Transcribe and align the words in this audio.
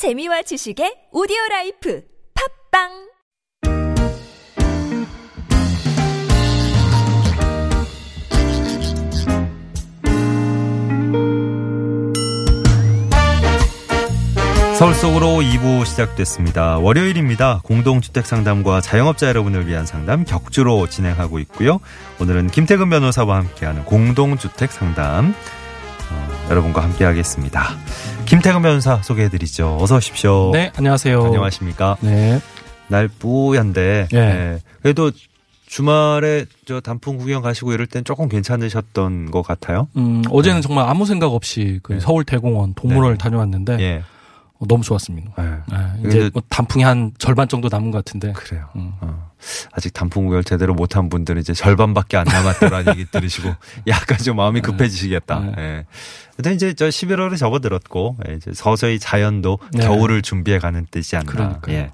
재미와 0.00 0.40
지식의 0.40 1.08
오디오 1.12 1.36
라이프 1.50 2.02
팟빵 2.72 2.88
서울 14.78 14.94
속으로 14.94 15.26
2부 15.42 15.84
시작됐습니다. 15.84 16.78
월요일입니다. 16.78 17.60
공동주택 17.62 18.24
상담과 18.24 18.80
자영업자 18.80 19.28
여러분을 19.28 19.66
위한 19.66 19.84
상담 19.84 20.24
격주로 20.24 20.88
진행하고 20.88 21.38
있고요. 21.40 21.78
오늘은 22.22 22.46
김태근 22.46 22.88
변호사와 22.88 23.36
함께하는 23.36 23.84
공동주택 23.84 24.72
상담 24.72 25.34
어, 26.10 26.46
여러분과 26.48 26.82
함께하겠습니다. 26.82 27.76
김태근 28.30 28.62
변호사 28.62 29.02
소개해드리죠. 29.02 29.78
어서 29.80 29.96
오십시오. 29.96 30.52
네, 30.52 30.70
안녕하세요. 30.76 31.20
안녕하십니까. 31.20 31.96
네. 32.00 32.40
날 32.86 33.08
뿌얀데 33.08 34.06
예. 34.12 34.16
예. 34.16 34.58
그래도 34.82 35.10
주말에 35.66 36.44
저 36.64 36.78
단풍 36.78 37.16
구경 37.16 37.42
가시고 37.42 37.72
이럴 37.72 37.88
땐 37.88 38.04
조금 38.04 38.28
괜찮으셨던 38.28 39.32
것 39.32 39.42
같아요. 39.42 39.88
음, 39.96 40.22
어제는 40.30 40.62
정말 40.62 40.88
아무 40.88 41.06
생각 41.06 41.32
없이 41.32 41.80
그 41.82 41.94
네. 41.94 41.98
서울 41.98 42.22
대공원 42.22 42.74
동물원을 42.74 43.18
네. 43.18 43.18
다녀왔는데 43.18 43.78
예. 43.80 43.96
어, 43.96 44.04
너무 44.66 44.82
좋았습니다. 44.84 45.32
예. 45.38 45.42
네, 45.42 45.62
근데- 46.02 46.08
이제 46.08 46.30
뭐 46.32 46.42
단풍이 46.48 46.84
한 46.84 47.12
절반 47.18 47.48
정도 47.48 47.68
남은 47.70 47.90
것 47.90 48.04
같은데. 48.04 48.32
그래요. 48.32 48.68
음. 48.76 48.92
어. 49.00 49.30
아직 49.72 49.94
단풍 49.94 50.26
구경 50.26 50.44
제대로 50.44 50.74
못한 50.74 51.08
분들은 51.08 51.40
이제 51.40 51.54
절반밖에 51.54 52.18
안 52.18 52.24
남았다라는 52.26 52.92
얘기 52.98 53.06
들으시고 53.10 53.54
약간 53.86 54.18
좀 54.18 54.36
마음이 54.36 54.60
급해지시겠다. 54.60 55.40
네. 55.40 55.52
예. 55.58 55.86
근데 56.36 56.52
이제 56.52 56.74
저 56.74 56.88
11월에 56.88 57.38
접어들었고 57.38 58.18
예, 58.28 58.34
이제 58.34 58.52
서서히 58.54 58.98
자연도 58.98 59.58
네. 59.72 59.86
겨울을 59.86 60.20
준비해 60.22 60.58
가는 60.58 60.86
듯이 60.90 61.16
않나. 61.16 61.30
그러니까요. 61.32 61.74
예. 61.76 61.92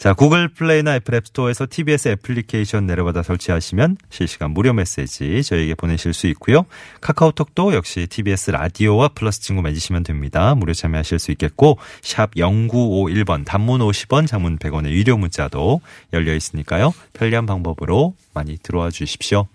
자, 0.00 0.14
구글 0.14 0.48
플레이나 0.48 0.94
애플 0.94 1.14
앱스토어에서 1.14 1.66
TBS 1.68 2.08
애플리케이션 2.08 2.86
내려받아 2.86 3.22
설치하시면 3.22 3.98
실시간 4.08 4.52
무료 4.52 4.72
메시지 4.72 5.42
저희에게 5.42 5.74
보내실 5.74 6.14
수 6.14 6.26
있고요. 6.28 6.64
카카오톡도 7.02 7.74
역시 7.74 8.06
TBS 8.06 8.52
라디오와 8.52 9.08
플러스 9.08 9.42
친구 9.42 9.60
맺으시면 9.60 10.02
됩니다. 10.04 10.54
무료 10.54 10.72
참여하실 10.72 11.18
수 11.18 11.32
있겠고 11.32 11.76
샵 12.00 12.30
0951번 12.34 13.44
단문 13.44 13.82
50원 13.82 14.26
장문 14.26 14.56
100원의 14.56 14.88
유료 14.92 15.18
문자도 15.18 15.82
열려 16.14 16.34
있으니까요. 16.34 16.94
편리한 17.12 17.44
방법으로 17.44 18.14
많이 18.32 18.56
들어와 18.56 18.88
주십시오. 18.88 19.48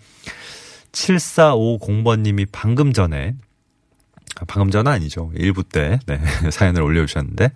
7450번 0.92 2.20
님이 2.20 2.46
방금 2.52 2.92
전에 2.92 3.34
아, 4.36 4.44
방금 4.46 4.70
전은 4.70 4.92
아니죠. 4.92 5.32
1부 5.34 5.68
때 5.68 5.98
네, 6.06 6.20
사연을 6.52 6.82
올려주셨는데 6.82 7.50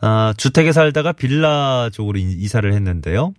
아, 0.00 0.32
주택에 0.36 0.72
살다가 0.72 1.12
빌라 1.12 1.90
쪽으로 1.92 2.18
이- 2.18 2.32
이사를 2.32 2.72
했는데요. 2.72 3.32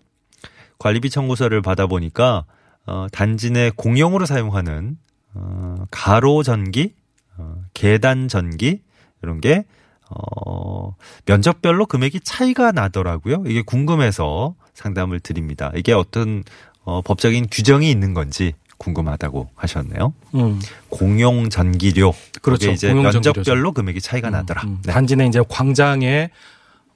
관리비 0.77 1.09
청구서를 1.09 1.61
받아보니까 1.61 2.45
어, 2.85 3.07
단지 3.11 3.51
내 3.51 3.71
공용으로 3.75 4.25
사용하는 4.25 4.97
어, 5.35 5.75
가로 5.91 6.41
전기, 6.43 6.93
어, 7.37 7.61
계단 7.73 8.27
전기 8.27 8.81
이런 9.21 9.41
게 9.41 9.65
어, 10.09 10.95
면적별로 11.25 11.85
금액이 11.85 12.21
차이가 12.21 12.71
나더라고요. 12.71 13.43
이게 13.45 13.61
궁금해서 13.61 14.55
상담을 14.73 15.19
드립니다. 15.19 15.71
이게 15.75 15.93
어떤 15.93 16.43
어, 16.83 17.01
법적인 17.01 17.47
규정이 17.51 17.91
있는 17.91 18.13
건지 18.13 18.53
궁금하다고 18.79 19.49
하셨네요. 19.55 20.13
음, 20.35 20.59
공용 20.89 21.49
전기료. 21.49 22.13
그렇죠. 22.41 22.71
이제 22.71 22.87
공용 22.89 23.11
전기료죠. 23.11 23.39
면적별로 23.39 23.71
금액이 23.73 24.01
차이가 24.01 24.29
나더라. 24.31 24.63
음, 24.63 24.79
네. 24.83 24.91
단지 24.91 25.15
내 25.15 25.27
이제 25.27 25.41
광장에 25.47 26.31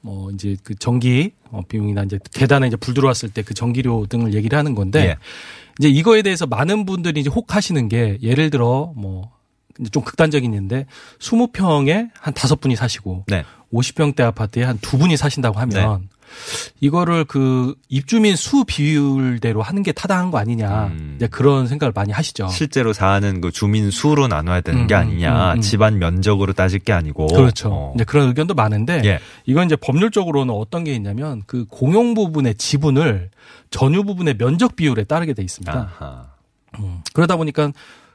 뭐 0.02 0.32
이제 0.32 0.58
그 0.64 0.74
전기 0.76 1.32
어, 1.52 1.62
비용이나 1.68 2.04
이제 2.04 2.18
계단에 2.34 2.68
이제 2.68 2.76
불 2.76 2.94
들어왔을 2.94 3.30
때 3.30 3.44
그 3.44 3.54
전기료 3.54 4.08
등을 4.08 4.34
얘기를 4.34 4.58
하는 4.58 4.74
건데 4.76 5.00
예. 5.10 5.16
이제 5.80 5.90
이거에 5.90 6.22
대해서 6.24 6.46
많은 6.48 6.86
분들이 6.86 7.20
이제 7.22 7.30
혹하시는 7.30 7.88
게 7.90 8.18
예를 8.24 8.50
들어 8.50 8.92
뭐 8.96 9.32
좀 9.92 10.04
극단적인 10.04 10.54
예인데 10.54 10.86
20평에 11.20 12.12
한 12.20 12.34
다섯 12.36 12.62
분이 12.62 12.76
사시고 12.76 13.24
네. 13.28 13.44
50평대 13.74 14.22
아파트에 14.22 14.64
한 14.64 14.78
두 14.84 15.00
분이 15.00 15.18
사신다고 15.18 15.58
하면 15.62 16.10
이거를 16.80 17.26
그 17.26 17.76
입주민 17.90 18.36
수 18.36 18.64
비율대로 18.66 19.62
하는 19.62 19.84
게 19.84 19.92
타당한 19.92 20.32
거 20.32 20.38
아니냐 20.38 20.88
음. 20.88 21.14
이제 21.18 21.28
그런 21.28 21.68
생각을 21.68 21.92
많이 21.96 22.12
하시죠. 22.12 22.48
실제로 22.50 22.94
사는 22.94 23.42
그 23.42 23.52
주민 23.52 23.92
수로 23.92 24.28
나눠야 24.28 24.62
되는 24.62 24.88
게 24.88 24.96
음, 24.96 25.00
아니냐. 25.00 25.54
음, 25.54 25.58
음. 25.58 25.62
집안 25.62 26.00
면적으로 26.00 26.54
따질 26.54 26.80
게 26.80 26.94
아니고. 26.94 27.28
그렇죠. 27.28 27.70
어. 27.72 27.92
이제 27.96 28.04
그런 28.04 28.28
의견도 28.28 28.54
많은데 28.54 29.02
예. 29.06 29.20
이건 29.46 29.66
이제 29.66 29.76
법률적으로는 29.76 30.54
어떤 30.54 30.84
게 30.84 30.94
있냐면 30.94 31.44
그 31.48 31.66
공용 31.70 32.14
부분의 32.14 32.56
지분을 32.56 33.30
전유 33.70 34.04
부분의 34.04 34.38
면적 34.38 34.76
비율에 34.76 35.04
따르게 35.04 35.34
돼 35.34 35.42
있습니다. 35.42 36.30
음. 36.80 37.02
그러다 37.14 37.38
보니까 37.38 37.72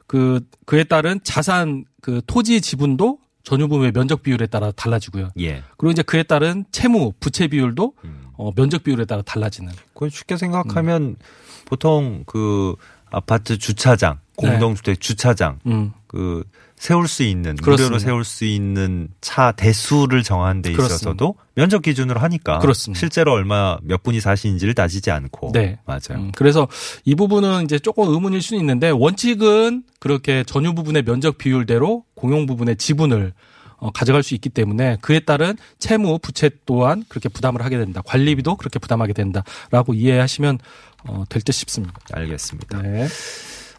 그 0.06 0.40
그에 0.66 0.84
따른 0.84 1.20
자산 1.22 1.84
그 2.00 2.22
토지 2.26 2.60
지분도 2.60 3.18
전유 3.48 3.66
부분의 3.68 3.92
면적 3.92 4.22
비율에 4.22 4.46
따라 4.46 4.70
달라지고요. 4.72 5.30
예. 5.40 5.62
그리고 5.78 5.90
이제 5.90 6.02
그에 6.02 6.22
따른 6.22 6.66
채무 6.70 7.14
부채 7.18 7.46
비율도 7.46 7.94
음. 8.04 8.26
어, 8.34 8.52
면적 8.54 8.82
비율에 8.82 9.06
따라 9.06 9.22
달라지는. 9.22 9.72
그 9.94 10.10
쉽게 10.10 10.36
생각하면 10.36 11.16
보통 11.64 12.24
그 12.26 12.74
아파트 13.10 13.56
주차장, 13.56 14.18
공동주택 14.36 15.00
주차장 15.00 15.60
음. 15.66 15.92
그 16.06 16.44
세울 16.76 17.08
수 17.08 17.22
있는 17.22 17.56
그렇습니다. 17.56 17.84
무료로 17.84 17.98
세울 17.98 18.24
수 18.24 18.44
있는 18.44 19.08
차 19.20 19.52
대수를 19.52 20.22
정한 20.22 20.62
데 20.62 20.70
있어서도 20.70 21.34
면적 21.54 21.82
기준으로 21.82 22.20
하니까 22.20 22.58
그렇습니다. 22.60 23.00
실제로 23.00 23.32
얼마 23.32 23.78
몇 23.82 24.02
분이 24.02 24.20
사시는지를 24.20 24.74
따지지 24.74 25.10
않고 25.10 25.52
네. 25.52 25.78
맞아요. 25.86 26.20
음, 26.22 26.32
그래서 26.36 26.68
이 27.04 27.14
부분은 27.14 27.64
이제 27.64 27.78
조금 27.78 28.08
의문일 28.08 28.42
수는 28.42 28.60
있는데 28.60 28.90
원칙은 28.90 29.82
그렇게 29.98 30.44
전유 30.44 30.74
부분의 30.74 31.02
면적 31.02 31.38
비율대로 31.38 32.04
공용 32.18 32.46
부분의 32.46 32.76
지분을 32.76 33.32
어, 33.80 33.92
가져갈 33.92 34.24
수 34.24 34.34
있기 34.34 34.48
때문에 34.48 34.96
그에 35.00 35.20
따른 35.20 35.56
채무 35.78 36.18
부채 36.18 36.50
또한 36.66 37.04
그렇게 37.08 37.28
부담을 37.28 37.62
하게 37.64 37.78
된다. 37.78 38.02
관리비도 38.04 38.56
그렇게 38.56 38.80
부담하게 38.80 39.12
된다라고 39.12 39.94
이해하시면 39.94 40.58
어, 41.06 41.22
될 41.28 41.42
듯 41.42 41.52
싶습니다. 41.52 41.94
알겠습니다. 42.12 42.82
네. 42.82 43.06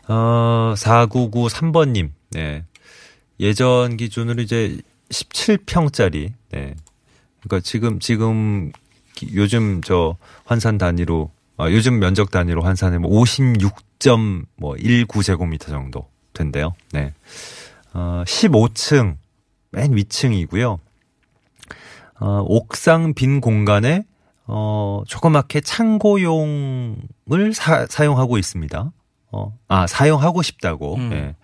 어, 0.08 0.74
4993번님, 0.78 2.12
네. 2.32 2.64
예전 3.42 3.98
기준으로 3.98 4.42
이제 4.42 4.78
17평짜리, 5.10 6.32
네. 6.52 6.76
그러니까 7.42 7.60
지금, 7.64 8.00
지금, 8.00 8.72
기- 9.16 9.32
요즘 9.36 9.82
저 9.84 10.16
환산 10.46 10.78
단위로, 10.78 11.30
아, 11.58 11.70
요즘 11.72 12.00
면적 12.00 12.32
단위로 12.32 12.62
환산하면 12.64 13.10
56.19제곱미터 13.12 15.68
정도 15.68 16.08
된대요. 16.34 16.74
네. 16.92 17.14
어, 17.94 18.24
15층, 18.26 19.18
맨 19.72 19.96
위층이고요. 19.96 20.80
어, 22.22 22.44
옥상 22.48 23.14
빈 23.14 23.40
공간에 23.42 24.04
어, 24.46 25.04
조그맣게 25.08 25.62
창고용을 25.62 27.54
사, 27.54 27.86
사용하고 27.88 28.38
있습니다. 28.38 28.92
어, 29.32 29.58
아, 29.68 29.88
사용하고 29.88 30.42
싶다고. 30.42 30.96
음. 30.96 31.12
예. 31.14 31.36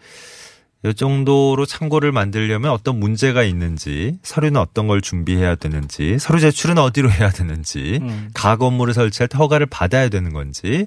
이 0.89 0.93
정도로 0.93 1.65
창고를 1.65 2.11
만들려면 2.11 2.71
어떤 2.71 2.99
문제가 2.99 3.43
있는지, 3.43 4.19
서류는 4.21 4.59
어떤 4.59 4.87
걸 4.87 5.01
준비해야 5.01 5.55
되는지, 5.55 6.17
서류 6.19 6.39
제출은 6.39 6.77
어디로 6.77 7.11
해야 7.11 7.31
되는지, 7.31 7.99
음. 8.01 8.29
가건물을 8.35 8.93
설치할 8.93 9.27
때 9.27 9.37
허가를 9.37 9.65
받아야 9.65 10.09
되는 10.09 10.31
건지, 10.31 10.85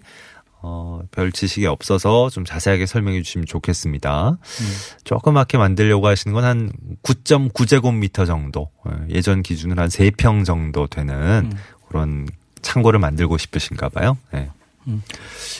어, 0.70 1.00
별 1.10 1.32
지식이 1.32 1.66
없어서 1.66 2.28
좀 2.28 2.44
자세하게 2.44 2.84
설명해 2.84 3.22
주시면 3.22 3.46
좋겠습니다. 3.46 4.30
음. 4.32 4.66
조그맣게 5.04 5.56
만들려고 5.56 6.06
하시는 6.06 6.34
건 6.34 6.44
한 6.44 6.70
9.9제곱미터 7.02 8.26
정도, 8.26 8.70
어, 8.84 8.90
예전 9.08 9.42
기준으로 9.42 9.80
한 9.82 9.88
3평 9.88 10.44
정도 10.44 10.86
되는 10.86 11.50
음. 11.50 11.52
그런 11.88 12.26
창고를 12.62 12.98
만들고 13.00 13.38
싶으신가 13.38 13.88
봐요. 13.88 14.18
네. 14.32 14.50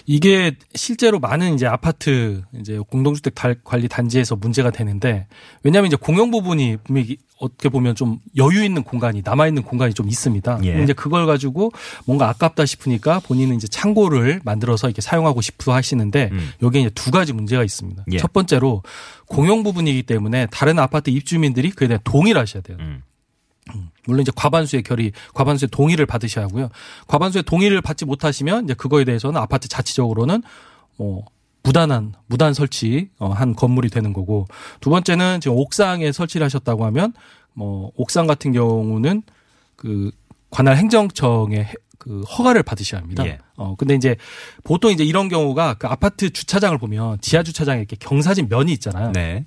이게 0.06 0.56
실제로 0.74 1.18
많은 1.20 1.54
이제 1.54 1.66
아파트 1.66 2.42
이제 2.58 2.78
공동주택 2.78 3.34
달- 3.34 3.56
관리 3.64 3.88
단지에서 3.88 4.36
문제가 4.36 4.70
되는데 4.70 5.26
왜냐하면 5.62 5.88
이제 5.88 5.96
공용 5.96 6.30
부분이 6.30 6.78
분명히 6.84 7.16
어떻게 7.38 7.68
보면 7.68 7.94
좀 7.94 8.18
여유 8.36 8.64
있는 8.64 8.82
공간이 8.82 9.22
남아 9.24 9.46
있는 9.46 9.62
공간이 9.62 9.94
좀 9.94 10.08
있습니다. 10.08 10.60
예. 10.64 10.82
이제 10.82 10.92
그걸 10.92 11.24
가지고 11.26 11.70
뭔가 12.04 12.28
아깝다 12.30 12.66
싶으니까 12.66 13.20
본인은 13.20 13.54
이제 13.56 13.68
창고를 13.68 14.40
만들어서 14.44 14.88
이렇게 14.88 15.00
사용하고 15.02 15.40
싶어 15.40 15.72
하시는데 15.72 16.30
음. 16.32 16.50
여기에 16.62 16.80
이제 16.80 16.90
두 16.94 17.10
가지 17.12 17.32
문제가 17.32 17.62
있습니다. 17.62 18.04
예. 18.12 18.16
첫 18.18 18.32
번째로 18.32 18.82
공용 19.26 19.62
부분이기 19.62 20.02
때문에 20.02 20.46
다른 20.50 20.78
아파트 20.80 21.10
입주민들이 21.10 21.70
그에 21.70 21.86
대한 21.86 22.00
동의를 22.02 22.40
하셔야 22.40 22.62
돼요. 22.62 22.76
음. 22.80 23.02
물론 24.06 24.22
이제 24.22 24.32
과반수의 24.34 24.82
결의, 24.82 25.12
과반수의 25.34 25.68
동의를 25.70 26.06
받으셔야 26.06 26.44
하고요. 26.46 26.68
과반수의 27.06 27.42
동의를 27.44 27.80
받지 27.82 28.04
못하시면 28.04 28.64
이제 28.64 28.74
그거에 28.74 29.04
대해서는 29.04 29.40
아파트 29.40 29.68
자체적으로는 29.68 30.42
뭐 30.96 31.24
무단한 31.62 32.14
무단 32.26 32.54
설치 32.54 33.10
어, 33.18 33.28
한 33.30 33.54
건물이 33.54 33.90
되는 33.90 34.12
거고 34.12 34.46
두 34.80 34.90
번째는 34.90 35.40
지금 35.40 35.56
옥상에 35.58 36.12
설치를 36.12 36.44
하셨다고 36.44 36.84
하면 36.86 37.12
뭐 37.52 37.90
옥상 37.96 38.26
같은 38.26 38.52
경우는 38.52 39.22
그 39.76 40.10
관할 40.50 40.76
행정청의 40.78 41.58
해- 41.60 41.74
그 41.98 42.22
허가를 42.22 42.62
받으셔야 42.62 43.00
합니다. 43.02 43.26
예. 43.26 43.38
어 43.56 43.74
근데 43.76 43.94
이제 43.96 44.16
보통 44.62 44.92
이제 44.92 45.04
이런 45.04 45.28
경우가 45.28 45.74
그 45.74 45.88
아파트 45.88 46.30
주차장을 46.30 46.78
보면 46.78 47.18
지하 47.20 47.42
주차장에 47.42 47.80
이렇게 47.80 47.96
경사진 47.98 48.48
면이 48.48 48.72
있잖아요. 48.74 49.10
네. 49.12 49.44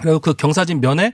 그리고 0.00 0.20
그 0.20 0.32
경사진 0.34 0.80
면에 0.80 1.12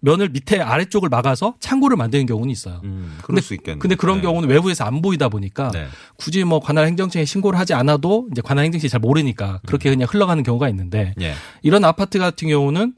면을 0.00 0.28
밑에 0.28 0.60
아래쪽을 0.60 1.08
막아서 1.08 1.54
창고를 1.58 1.96
만드는 1.96 2.26
경우는 2.26 2.50
있어요. 2.50 2.80
음, 2.84 3.16
그럴 3.22 3.36
근데, 3.36 3.40
수 3.40 3.54
있겠네. 3.54 3.78
근데 3.78 3.94
그런 3.94 4.18
네. 4.18 4.22
경우는 4.22 4.48
외부에서 4.48 4.84
안 4.84 5.02
보이다 5.02 5.28
보니까 5.28 5.70
네. 5.70 5.86
굳이 6.16 6.44
뭐 6.44 6.60
관할 6.60 6.86
행정청에 6.86 7.24
신고를 7.24 7.58
하지 7.58 7.74
않아도 7.74 8.28
이제 8.30 8.42
관할 8.42 8.64
행정청이 8.66 8.88
잘 8.88 9.00
모르니까 9.00 9.60
그렇게 9.66 9.90
그냥 9.90 10.06
흘러가는 10.10 10.42
경우가 10.42 10.68
있는데 10.68 11.14
예. 11.20 11.34
이런 11.62 11.84
아파트 11.84 12.18
같은 12.18 12.48
경우는 12.48 12.94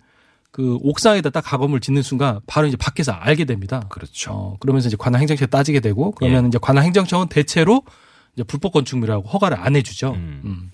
그 0.51 0.79
옥상에다 0.83 1.31
딱 1.31 1.43
가건물 1.43 1.81
짓는 1.81 2.03
순간 2.03 2.41
바로 2.47 2.67
이제 2.67 2.77
밖에서 2.77 3.13
알게 3.13 3.45
됩니다. 3.45 3.85
그렇죠. 3.91 4.33
어, 4.33 4.57
그러면서 4.59 4.89
이제 4.89 4.97
관할 4.99 5.21
행정청에 5.21 5.47
따지게 5.47 5.81
되고 5.81 6.11
그러면 6.13 6.49
이제 6.49 6.59
관할 6.61 6.85
행정청은 6.85 7.29
대체로 7.29 7.83
이제 8.35 8.43
불법 8.43 8.73
건축물이라고 8.73 9.29
허가를 9.29 9.59
안 9.61 9.77
해주죠. 9.77 10.13
음. 10.13 10.71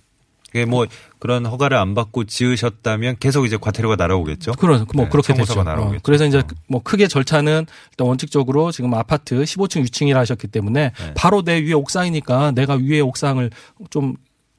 음. 0.55 0.61
그게 0.61 0.65
뭐 0.65 0.87
그런 1.19 1.45
허가를 1.47 1.77
안 1.77 1.95
받고 1.95 2.25
지으셨다면 2.25 3.17
계속 3.19 3.45
이제 3.45 3.57
과태료가 3.61 3.97
날아오겠죠. 3.97 4.53
그런 4.53 4.87
뭐 4.95 5.05
네, 5.05 5.11
그렇게 5.11 5.35
되죠. 5.35 5.63
날아오겠죠. 5.63 5.97
어, 5.97 6.01
그래서 6.03 6.25
이제 6.25 6.39
어. 6.39 6.43
뭐 6.69 6.81
크게 6.83 7.09
절차는 7.09 7.67
일단 7.91 8.07
원칙적으로 8.07 8.71
지금 8.71 8.95
아파트 8.95 9.43
15층, 9.43 9.85
6층이라 9.85 10.15
하셨기 10.15 10.47
때문에 10.47 10.93
네. 10.97 11.15
바로 11.17 11.43
내 11.43 11.61
위에 11.61 11.73
옥상이니까 11.73 12.53
내가 12.53 12.75
위에 12.75 13.01
옥상을 13.01 13.51
좀 13.91 14.15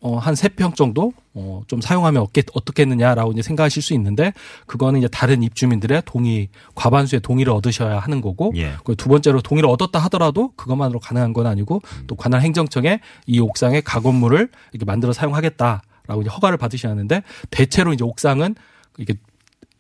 어, 0.06 0.20
한 0.20 0.36
세 0.36 0.50
평 0.50 0.74
정도 0.74 1.14
어, 1.34 1.64
좀 1.68 1.82
사용하면 1.82 2.22
어떻게, 2.22 2.44
어떻겠느냐라고 2.54 3.32
이제 3.32 3.42
생각하실 3.42 3.82
수 3.82 3.96
있는데 3.96 4.34
그거는 4.68 5.00
이제 5.00 5.08
다른 5.08 5.42
입주민들의 5.42 6.04
동의 6.06 6.50
과반수의 6.76 7.22
동의를 7.22 7.52
얻으셔야 7.52 7.98
하는 7.98 8.22
거고 8.22 8.54
예. 8.56 8.74
그두 8.84 9.10
번째로 9.10 9.42
동의를 9.42 9.68
얻었다 9.68 9.98
하더라도 10.04 10.52
그것만으로 10.58 11.00
가능한 11.00 11.34
건 11.34 11.48
아니고 11.48 11.82
또 12.06 12.16
관할 12.16 12.42
행정청에 12.42 13.00
이 13.26 13.40
옥상에 13.40 13.82
가건물을 13.82 14.50
이렇게 14.74 14.86
만들어 14.86 15.12
사용하겠다라고 15.12 16.22
이제 16.22 16.30
허가를 16.30 16.58
받으셔야 16.60 16.92
하는데 16.92 17.24
대체로 17.50 17.92
이제 17.92 18.04
옥상은 18.04 18.54
이게 19.00 19.16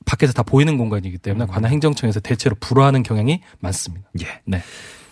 밖에서 0.06 0.34
다 0.34 0.42
보이는 0.42 0.76
공간이기 0.76 1.20
때문에 1.20 1.46
관할 1.46 1.72
행정청에서 1.72 2.20
대체로 2.22 2.56
불허하는 2.60 3.04
경향이 3.04 3.42
많습니다. 3.60 4.10
예. 4.22 4.42
네. 4.46 4.64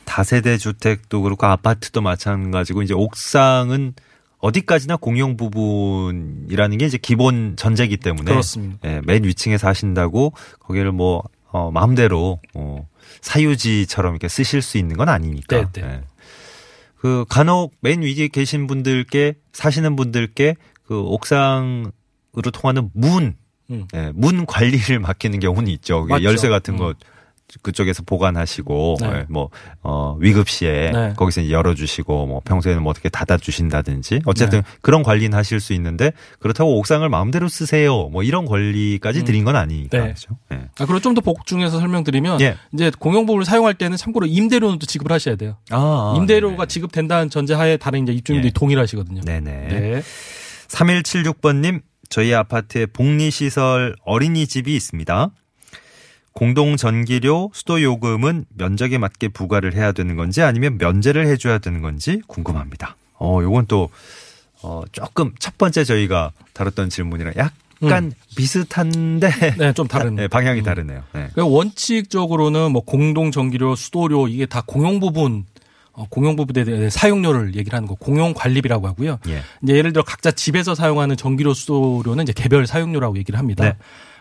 다세대 0.06 0.58
주택도 0.58 1.22
그렇고 1.22 1.46
아파트도 1.46 2.02
마찬가지고 2.02 2.82
이제 2.82 2.96
옥상은 2.96 3.94
어디까지나 4.44 4.98
공용 4.98 5.38
부분이라는 5.38 6.78
게 6.78 6.86
이제 6.86 6.98
기본 6.98 7.56
전제이기 7.56 7.96
때문에 7.96 8.30
그렇습니다. 8.30 8.78
예, 8.84 9.02
맨 9.06 9.24
위층에 9.24 9.58
사신다고 9.58 10.34
거기를 10.60 10.92
뭐 10.92 11.24
어, 11.48 11.72
마음대로 11.72 12.42
어, 12.54 12.86
사유지처럼 13.22 14.14
이렇게 14.14 14.28
쓰실 14.28 14.62
수 14.62 14.78
있는 14.78 14.98
건 14.98 15.08
아니니까. 15.08 15.72
네, 15.72 15.82
네. 15.82 15.82
예. 15.88 16.02
그 16.98 17.24
간혹 17.30 17.74
맨 17.80 18.02
위에 18.02 18.28
계신 18.28 18.68
분들께 18.68 19.36
사시는 19.54 19.96
분들께 19.96 20.58
그 20.84 21.00
옥상으로 21.00 21.94
통하는 22.52 22.90
문, 22.94 23.36
음. 23.70 23.88
예, 23.94 24.12
문 24.14 24.46
관리를 24.46 25.00
맡기는 25.00 25.40
경우는 25.40 25.72
있죠. 25.72 26.04
맞죠. 26.04 26.26
열쇠 26.26 26.50
같은 26.50 26.74
음. 26.74 26.80
거 26.80 26.94
그쪽에서 27.62 28.04
보관하시고 28.04 28.98
네. 29.00 29.08
예, 29.08 29.26
뭐 29.30 29.50
어, 29.82 30.18
위급 30.20 30.50
시에 30.50 30.92
네. 30.92 31.14
거기서 31.16 31.42
이제 31.42 31.52
열어 31.54 31.74
주시고 31.74 32.26
뭐 32.26 32.42
평소에는 32.44 32.84
뭐 32.84 32.90
어떻게 32.90 33.08
닫아 33.08 33.38
주신다든지 33.38 34.22
어쨌든 34.26 34.62
네. 34.62 34.68
그런 34.82 35.04
관리는 35.04 35.38
하실 35.38 35.62
수 35.62 35.72
있는데 35.74 36.12
그렇다고 36.40 36.78
옥상을 36.80 37.08
마음대로 37.08 37.48
쓰세요 37.48 38.10
뭐 38.10 38.24
이런 38.24 38.46
권리까지 38.46 39.20
음. 39.20 39.26
드린 39.26 39.46
건 39.46 39.56
아니니까 39.56 39.98
네. 39.98 40.04
그렇죠. 40.04 40.38
예. 40.52 40.56
아, 40.80 40.86
그리고 40.86 41.00
좀 41.00 41.14
더 41.14 41.22
복중해서 41.22 41.80
설명드리면 41.80 42.42
예. 42.42 42.56
이제 42.74 42.92
공용부를 42.98 43.46
사용할 43.46 43.74
때는 43.76 43.98
참고로 43.98 44.26
임대료는 44.26 44.80
또 44.80 44.86
지급을 44.86 45.12
하셔야 45.12 45.36
돼요. 45.36 45.58
아, 45.70 46.14
임대료가 46.18 46.66
지급된다는 46.66 47.30
전제하에 47.30 47.78
다른 47.78 48.04
이제 48.04 48.14
입주민들이 48.14 48.48
예. 48.48 48.52
동의를 48.54 48.82
하시거든요. 48.82 49.22
네네. 49.22 49.68
네. 49.68 50.02
3176번님, 50.68 51.82
저희 52.10 52.34
아파트에 52.34 52.88
복리시설 52.88 53.96
어린이집이 54.06 54.76
있습니다. 54.76 55.30
공동 56.34 56.78
전기료, 56.78 57.52
수도 57.54 57.82
요금은 57.82 58.46
면적에 58.56 58.98
맞게 58.98 59.30
부과를 59.30 59.76
해야 59.76 59.92
되는 59.92 60.16
건지 60.16 60.42
아니면 60.42 60.78
면제를 60.78 61.28
해줘야 61.28 61.60
되는 61.60 61.82
건지 61.82 62.22
궁금합니다. 62.28 62.98
어, 63.20 63.40
요건 63.42 63.66
또, 63.68 63.90
어, 64.62 64.82
조금 64.92 65.34
첫 65.40 65.58
번째 65.58 65.84
저희가 65.84 66.32
다뤘던 66.54 66.90
질문이랑 66.90 67.34
약간 67.38 68.12
비슷한데. 68.36 69.30
네, 69.58 69.74
좀 69.74 69.88
다른. 69.88 70.16
네, 70.16 70.28
방향이 70.28 70.62
음. 70.62 70.64
다르네요. 70.64 71.04
네. 71.14 71.30
그러니까 71.34 71.46
원칙적으로는 71.46 72.72
뭐 72.72 72.82
공동 72.84 73.32
전기료, 73.32 73.76
수도료 73.76 74.28
이게 74.28 74.46
다 74.46 74.64
공용 74.66 75.00
부분 75.00 75.46
어, 75.96 76.08
공용 76.10 76.36
부분에 76.36 76.64
대한 76.64 76.90
사용료를 76.90 77.56
얘기를 77.56 77.78
하는 77.78 77.88
거 77.88 77.94
공용 77.94 78.34
관리비라고 78.34 78.88
하고요. 78.88 79.20
예. 79.28 79.44
이제 79.62 79.76
예를 79.76 79.94
들어 79.94 80.04
각자 80.04 80.32
집에서 80.32 80.74
사용하는 80.74 81.16
전기료, 81.16 81.54
수도료는 81.54 82.24
이제 82.24 82.34
개별 82.34 82.66
사용료라고 82.66 83.18
얘기를 83.18 83.38
합니다. 83.38 83.64
네. 83.64 83.78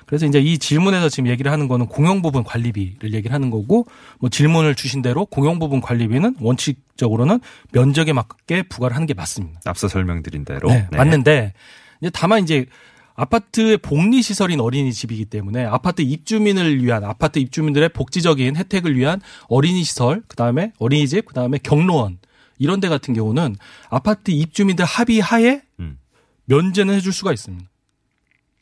그래서 0.06 0.26
이제 0.26 0.40
이 0.40 0.58
질문에서 0.58 1.08
지금 1.08 1.28
얘기를 1.28 1.50
하는 1.50 1.69
거는 1.69 1.87
공용 1.87 2.22
부분 2.22 2.44
관리비를 2.44 3.14
얘기를 3.14 3.32
하는 3.32 3.50
거고 3.50 3.87
뭐 4.19 4.31
질문을 4.31 4.75
주신 4.75 5.02
대로 5.02 5.26
공용 5.26 5.58
부분 5.58 5.81
관리비는 5.81 6.37
원칙적으로는 6.40 7.40
면적에 7.72 8.12
맞게 8.12 8.64
부과를 8.64 8.94
하는 8.94 9.06
게 9.06 9.14
맞습니다. 9.14 9.60
앞서 9.64 9.88
설명드린 9.88 10.44
대로. 10.44 10.69
네, 10.69 10.87
네. 10.90 10.96
맞는데 10.96 11.52
이제 12.00 12.10
다만 12.12 12.43
이제 12.43 12.66
아파트의 13.14 13.78
복리 13.78 14.22
시설인 14.22 14.60
어린이집이기 14.60 15.26
때문에 15.26 15.64
아파트 15.64 16.02
입주민을 16.02 16.82
위한 16.82 17.05
아파트 17.05 17.38
입주민들의 17.38 17.90
복지적인 17.90 18.56
혜택을 18.56 18.96
위한 18.96 19.20
어린이 19.48 19.84
시설, 19.84 20.22
그다음에 20.28 20.72
어린이집, 20.78 21.26
그다음에 21.26 21.58
경로원 21.62 22.19
이런 22.58 22.81
데 22.81 22.88
같은 22.88 23.14
경우는 23.14 23.56
아파트 23.90 24.31
입주민들 24.31 24.84
합의 24.84 25.20
하에 25.20 25.62
음. 25.81 25.98
면제는 26.46 26.94
해줄 26.94 27.12
수가 27.12 27.32
있습니다. 27.32 27.71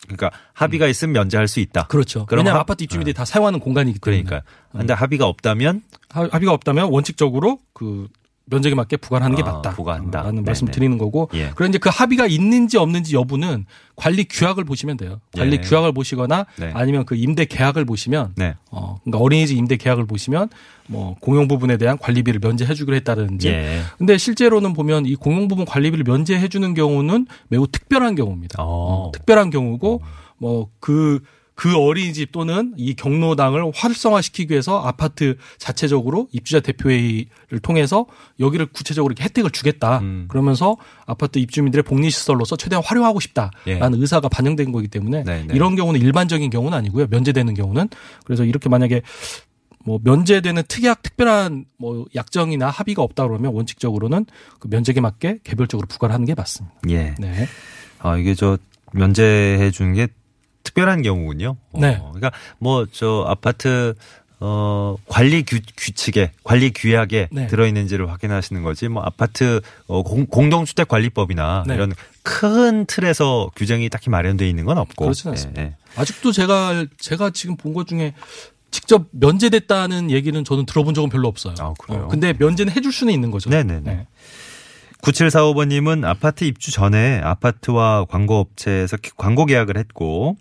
그러니까 0.04 0.30
합의가 0.54 0.86
있으면 0.86 1.12
면제할 1.12 1.46
수 1.48 1.60
있다. 1.60 1.86
그렇죠. 1.86 2.26
그럼 2.26 2.40
왜냐하면 2.40 2.60
합- 2.60 2.62
아파트 2.64 2.82
입주민들이 2.84 3.14
다 3.14 3.24
사용하는 3.24 3.60
공간이기 3.60 3.98
때문에. 3.98 4.22
그러니까. 4.24 4.48
근데 4.72 4.92
합의가 4.94 5.26
없다면 5.26 5.82
하- 6.10 6.28
합의가 6.30 6.52
없다면 6.52 6.88
원칙적으로 6.90 7.58
그 7.72 8.08
면적에 8.46 8.74
맞게 8.74 8.96
부과를 8.96 9.24
하는 9.24 9.36
게 9.36 9.42
아, 9.42 9.52
맞다. 9.52 9.70
부과한다. 9.70 10.18
라는 10.20 10.36
네네. 10.36 10.44
말씀 10.46 10.66
드리는 10.66 10.98
거고. 10.98 11.30
예. 11.34 11.50
그런 11.54 11.70
이제 11.70 11.78
그 11.78 11.88
합의가 11.92 12.26
있는지 12.26 12.78
없는지 12.78 13.14
여부는 13.14 13.64
관리 13.94 14.24
규약을 14.24 14.64
보시면 14.64 14.96
돼요. 14.96 15.20
관리 15.36 15.56
예. 15.56 15.60
규약을 15.60 15.92
보시거나 15.92 16.46
네. 16.56 16.72
아니면 16.74 17.04
그 17.04 17.14
임대 17.14 17.44
계약을 17.44 17.84
보시면 17.84 18.32
네. 18.36 18.54
어, 18.70 18.98
그러니까 19.04 19.22
어린이집 19.22 19.56
임대 19.56 19.76
계약을 19.76 20.06
보시면 20.06 20.48
뭐 20.88 21.14
공용 21.20 21.46
부분에 21.46 21.76
대한 21.76 21.96
관리비를 21.96 22.40
면제해 22.42 22.74
주기로 22.74 22.96
했다든지. 22.96 23.48
예. 23.48 23.82
근데 23.98 24.18
실제로는 24.18 24.72
보면 24.72 25.06
이 25.06 25.14
공용 25.14 25.46
부분 25.46 25.64
관리비를 25.64 26.04
면제해 26.04 26.48
주는 26.48 26.74
경우는 26.74 27.26
매우 27.48 27.66
특별한 27.68 28.16
경우입니다. 28.16 28.62
어. 28.62 29.08
어, 29.08 29.12
특별한 29.12 29.50
경우고 29.50 30.02
뭐그 30.38 31.20
그 31.60 31.76
어린이집 31.76 32.32
또는 32.32 32.72
이 32.78 32.94
경로당을 32.94 33.70
활성화시키기 33.74 34.50
위해서 34.50 34.80
아파트 34.80 35.36
자체적으로 35.58 36.26
입주자 36.32 36.60
대표회의를 36.60 37.60
통해서 37.62 38.06
여기를 38.38 38.64
구체적으로 38.64 39.12
이렇게 39.12 39.24
혜택을 39.24 39.50
주겠다. 39.50 39.98
음. 39.98 40.24
그러면서 40.28 40.78
아파트 41.04 41.38
입주민들의 41.38 41.82
복리시설로서 41.82 42.56
최대한 42.56 42.82
활용하고 42.82 43.20
싶다라는 43.20 43.52
예. 43.66 43.78
의사가 43.92 44.30
반영된 44.30 44.72
거기 44.72 44.88
때문에 44.88 45.22
네, 45.22 45.44
네. 45.44 45.54
이런 45.54 45.76
경우는 45.76 46.00
일반적인 46.00 46.48
경우는 46.48 46.78
아니고요. 46.78 47.08
면제되는 47.10 47.52
경우는 47.52 47.90
그래서 48.24 48.44
이렇게 48.46 48.70
만약에 48.70 49.02
뭐 49.84 50.00
면제되는 50.02 50.62
특약 50.66 51.02
특별한 51.02 51.66
뭐 51.76 52.06
약정이나 52.14 52.70
합의가 52.70 53.02
없다 53.02 53.28
그러면 53.28 53.52
원칙적으로는 53.52 54.24
그 54.60 54.68
면적에 54.68 55.02
맞게 55.02 55.40
개별적으로 55.44 55.86
부과를 55.88 56.14
하는 56.14 56.24
게 56.24 56.34
맞습니다. 56.34 56.74
예. 56.88 57.14
네. 57.18 57.46
아, 57.98 58.16
이게 58.16 58.34
저 58.34 58.56
면제해 58.92 59.70
주는 59.70 59.92
게 59.92 60.08
특별한 60.62 61.02
경우군요. 61.02 61.56
어, 61.72 61.78
네. 61.80 61.98
그러니까 61.98 62.30
뭐 62.58 62.86
저 62.92 63.24
아파트 63.28 63.94
어 64.42 64.96
관리 65.06 65.42
규, 65.42 65.58
규칙에 65.76 66.32
관리 66.44 66.70
규약에 66.72 67.28
네. 67.30 67.46
들어 67.46 67.66
있는지를 67.66 68.10
확인하시는 68.10 68.62
거지 68.62 68.88
뭐 68.88 69.02
아파트 69.02 69.60
어 69.86 70.02
공, 70.02 70.24
공동주택 70.26 70.88
관리법이나 70.88 71.64
네. 71.66 71.74
이런 71.74 71.92
큰 72.22 72.86
틀에서 72.86 73.50
규정이 73.56 73.90
딱히 73.90 74.08
마련되어 74.08 74.48
있는 74.48 74.64
건 74.64 74.78
없고 74.78 75.08
않습니다. 75.08 75.60
예, 75.60 75.66
예. 75.66 75.76
아직도 75.96 76.32
제가 76.32 76.86
제가 76.98 77.30
지금 77.30 77.56
본 77.56 77.74
것 77.74 77.86
중에 77.86 78.14
직접 78.70 79.06
면제됐다는 79.10 80.10
얘기는 80.10 80.42
저는 80.44 80.64
들어본 80.64 80.94
적은 80.94 81.10
별로 81.10 81.28
없어요. 81.28 81.54
아, 81.58 81.74
그래요? 81.78 82.04
어, 82.04 82.08
근데 82.08 82.32
면제는 82.38 82.72
해줄 82.72 82.92
수는 82.92 83.12
있는 83.12 83.30
거죠. 83.30 83.50
네네네. 83.50 84.06
네. 85.02 85.10
9745번님은 85.12 86.04
아파트 86.04 86.44
입주 86.44 86.70
전에 86.70 87.20
아파트와 87.22 88.04
광고업체에서 88.06 88.96
기- 88.98 89.10
광고 89.16 89.46
계약을 89.46 89.76
했고 89.76 90.36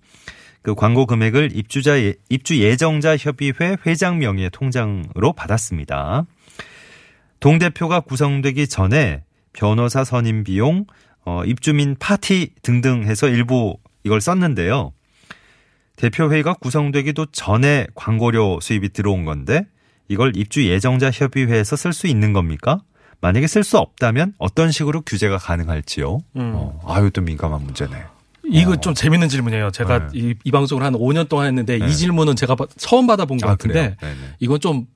그 0.62 0.76
광고 0.76 1.06
금액을 1.06 1.52
입주자 1.56 1.98
예- 2.00 2.16
입주 2.30 2.60
예정자 2.60 3.16
협의회 3.18 3.78
회장 3.86 4.20
명의의 4.20 4.50
통장으로 4.52 5.34
받았습니다. 5.34 6.26
동 7.40 7.58
대표가 7.58 8.02
구성되기 8.02 8.68
전에 8.68 9.24
변호사 9.54 10.04
선임 10.04 10.44
비용, 10.44 10.86
어, 11.26 11.44
입주민 11.46 11.96
파티 11.98 12.54
등등 12.62 13.04
해서 13.04 13.28
일부 13.30 13.78
이걸 14.04 14.20
썼는데요. 14.20 14.92
대표회의가 15.96 16.54
구성되기도 16.56 17.28
전에 17.28 17.88
광고료 17.96 18.60
수입이 18.62 18.90
들어온 18.90 19.26
건데 19.26 19.66
이걸 20.08 20.36
입주 20.36 20.66
예정자 20.66 21.12
협의회에서 21.12 21.76
쓸 21.76 21.94
수 21.94 22.08
있는 22.08 22.34
겁니까? 22.34 22.82
만약에 23.22 23.48
쓸 23.48 23.64
수 23.64 23.78
없다면 23.78 24.34
어떤 24.38 24.72
식으로 24.72 25.02
규제가 25.02 25.38
가능할지요? 25.38 26.20
음. 26.38 26.52
어, 26.56 26.80
아유 26.88 27.12
또 27.12 27.22
민감한 27.22 27.64
문제네. 27.64 27.92
이거 28.52 28.76
좀 28.78 28.94
재밌는 28.94 29.30
질문이에요. 29.30 29.72
제가 29.72 30.08
네. 30.08 30.20
이, 30.20 30.34
이 30.44 30.52
방송을 30.52 30.84
한 30.84 30.94
5년 30.94 31.30
동안 31.30 31.48
했는데 31.48 31.78
네. 31.78 31.88
이 31.88 31.94
질문은 31.94 32.36
제가 32.36 32.56
바- 32.56 32.66
처음 32.78 33.06
받아본 33.06 33.38
것 33.38 33.48
아, 33.48 33.52
같은데. 33.52 33.96
이건 34.40 34.60
좀, 34.60 34.88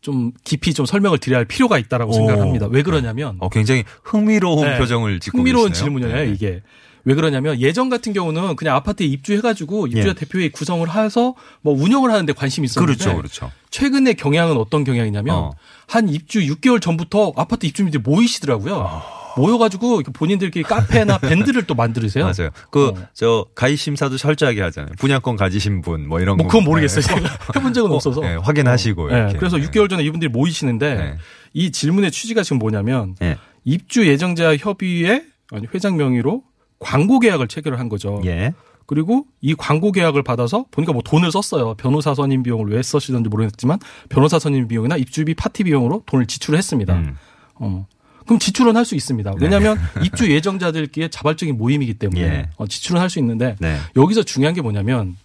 좀 0.00 0.32
깊이 0.44 0.74
좀 0.74 0.84
설명을 0.86 1.18
드려야 1.18 1.38
할 1.38 1.44
필요가 1.44 1.78
있다라고 1.78 2.10
오. 2.10 2.14
생각합니다. 2.14 2.66
왜 2.68 2.82
그러냐면 2.82 3.36
어, 3.38 3.48
굉장히 3.50 3.84
흥미로운 4.02 4.66
네. 4.68 4.78
표정을 4.78 5.20
짓고 5.20 5.38
흥미로운. 5.38 5.72
질문이에요, 5.72 6.12
네네. 6.14 6.32
이게. 6.32 6.62
왜 7.08 7.14
그러냐면 7.14 7.58
예전 7.58 7.88
같은 7.88 8.12
경우는 8.12 8.54
그냥 8.56 8.76
아파트에 8.76 9.06
입주해가지고 9.06 9.86
입주자 9.86 10.10
예. 10.10 10.12
대표회의 10.12 10.50
구성을 10.50 10.86
해서 10.94 11.34
뭐 11.62 11.72
운영을 11.72 12.10
하는데 12.10 12.30
관심이 12.34 12.66
있었는데 12.66 12.98
그렇죠, 12.98 13.16
그렇죠. 13.16 13.52
최근의 13.70 14.16
경향은 14.16 14.58
어떤 14.58 14.84
경향이냐면 14.84 15.34
어. 15.34 15.50
한 15.86 16.10
입주 16.10 16.40
6개월 16.40 16.82
전부터 16.82 17.32
아파트 17.34 17.64
입주민들이 17.64 18.02
모이시더라고요. 18.02 19.02
모여가지고 19.38 20.00
이렇게 20.00 20.12
본인들끼리 20.12 20.64
카페나 20.64 21.16
밴드를 21.24 21.62
또 21.62 21.74
만들으세요. 21.74 22.24
맞아요. 22.24 22.50
그, 22.70 22.88
어. 22.88 22.94
저, 23.14 23.46
가입 23.54 23.78
심사도 23.78 24.18
철저하게 24.18 24.60
하잖아요. 24.60 24.92
분양권 24.98 25.36
가지신 25.36 25.80
분, 25.80 26.08
뭐 26.08 26.20
이런 26.20 26.36
뭐 26.36 26.46
거. 26.46 26.50
그건 26.50 26.64
모르겠어요. 26.64 27.00
네. 27.00 27.06
제가 27.06 27.38
해본 27.56 27.72
적은 27.72 27.90
없어서. 27.90 28.20
네, 28.20 28.34
확인하시고. 28.34 29.08
네, 29.08 29.16
이렇게. 29.16 29.38
그래서 29.38 29.56
네. 29.56 29.66
6개월 29.66 29.88
전에 29.88 30.02
이분들이 30.02 30.28
모이시는데 30.28 30.94
네. 30.94 31.16
이 31.54 31.70
질문의 31.70 32.10
취지가 32.10 32.42
지금 32.42 32.58
뭐냐면 32.58 33.14
예. 33.22 33.38
입주 33.64 34.06
예정자 34.06 34.56
협의회 34.56 35.24
아니 35.52 35.66
회장 35.72 35.96
명의로 35.96 36.42
광고 36.78 37.18
계약을 37.18 37.48
체결을 37.48 37.78
한 37.78 37.88
거죠. 37.88 38.20
예. 38.24 38.54
그리고 38.86 39.26
이 39.40 39.54
광고 39.54 39.92
계약을 39.92 40.22
받아서 40.22 40.64
보니까 40.70 40.92
뭐 40.92 41.02
돈을 41.02 41.30
썼어요. 41.30 41.74
변호사 41.74 42.14
선임 42.14 42.42
비용을 42.42 42.72
왜 42.72 42.82
쓰시는지 42.82 43.28
모르겠지만 43.28 43.78
변호사 44.08 44.38
선임 44.38 44.66
비용이나 44.66 44.96
입주비 44.96 45.34
파티 45.34 45.64
비용으로 45.64 46.02
돈을 46.06 46.26
지출했습니다. 46.26 46.94
음. 46.94 47.16
어. 47.56 47.86
그럼 48.24 48.38
지출은 48.38 48.76
할 48.76 48.84
수 48.84 48.94
있습니다. 48.94 49.32
왜냐하면 49.40 49.78
입주 50.04 50.30
예정자들끼리 50.30 51.10
자발적인 51.10 51.56
모임이기 51.58 51.94
때문에 51.94 52.20
예. 52.22 52.50
어, 52.56 52.66
지출은 52.66 53.00
할 53.00 53.08
수 53.10 53.18
있는데 53.18 53.56
네. 53.58 53.76
여기서 53.96 54.22
중요한 54.22 54.54
게 54.54 54.60
뭐냐면 54.62 55.16